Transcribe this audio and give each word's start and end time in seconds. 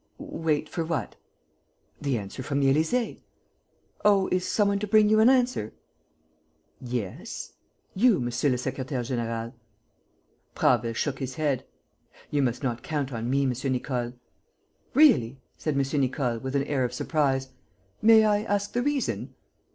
"Wait 0.17 0.67
for 0.67 0.83
what?" 0.83 1.15
"The 2.01 2.17
answer 2.17 2.41
from 2.41 2.59
the 2.59 2.73
Élysée." 2.73 3.21
"Oh, 4.03 4.27
is 4.31 4.47
some 4.47 4.69
one 4.69 4.79
to 4.79 4.87
bring 4.87 5.09
you 5.09 5.19
an 5.19 5.29
answer?" 5.29 5.73
"Yes." 6.81 7.53
"You, 7.93 8.19
monsieur 8.19 8.49
le 8.49 8.55
secrétaire; 8.55 9.05
général." 9.05 9.53
Prasville 10.55 10.95
shook 10.95 11.19
his 11.19 11.35
head: 11.35 11.67
"You 12.31 12.41
must 12.41 12.63
not 12.63 12.81
count 12.81 13.13
on 13.13 13.29
me, 13.29 13.43
M. 13.43 13.51
Nicole." 13.71 14.13
"Really?" 14.95 15.39
said 15.55 15.75
M. 15.77 16.01
Nicole, 16.01 16.39
with 16.39 16.55
an 16.55 16.63
air 16.63 16.83
of 16.83 16.95
surprise. 16.95 17.49
"May 18.01 18.25
I 18.25 18.41
ask 18.41 18.73
the 18.73 18.81
reason?" 18.81 19.35